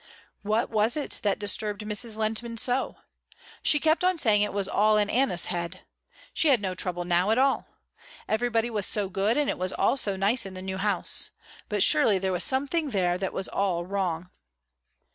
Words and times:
What 0.41 0.71
was 0.71 0.97
it 0.97 1.19
that 1.21 1.37
disturbed 1.37 1.81
Mrs. 1.81 2.17
Lehntman 2.17 2.57
so? 2.57 2.97
She 3.61 3.79
kept 3.79 4.03
on 4.03 4.17
saying 4.17 4.41
it 4.41 4.51
was 4.51 4.67
all 4.67 4.97
in 4.97 5.11
Anna's 5.11 5.45
head. 5.45 5.81
She 6.33 6.47
had 6.47 6.59
no 6.59 6.73
trouble 6.73 7.05
now 7.05 7.29
at 7.29 7.37
all. 7.37 7.67
Everybody 8.27 8.71
was 8.71 8.87
so 8.87 9.09
good 9.09 9.37
and 9.37 9.47
it 9.47 9.59
was 9.59 9.71
all 9.71 9.97
so 9.97 10.15
nice 10.15 10.43
in 10.43 10.55
the 10.55 10.61
new 10.63 10.77
house. 10.77 11.29
But 11.69 11.83
surely 11.83 12.17
there 12.17 12.31
was 12.33 12.43
something 12.43 12.89
here 12.89 13.19
that 13.19 13.31
was 13.31 13.47
all 13.47 13.85
wrong. 13.85 14.31